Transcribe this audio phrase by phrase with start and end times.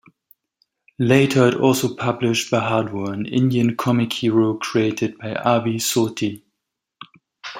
[0.97, 6.41] Later it also published Bahadur, an Indian comic hero created by Aabid Surti.